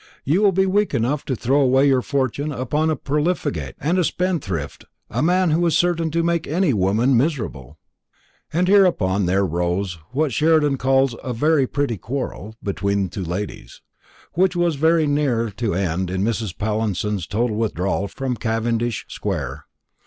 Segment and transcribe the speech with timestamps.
[0.25, 4.03] You will be weak enough to throw away your fortune upon a profligate and a
[4.03, 7.77] spendthrift, a man who is certain to make any woman miserable."
[8.51, 13.83] And hereupon there arose what Sheridan calls "a very pretty quarrel" between the two ladies,
[14.33, 16.57] which went very near to end in Mrs.
[16.57, 19.65] Pallinson's total withdrawal from Cavendish square.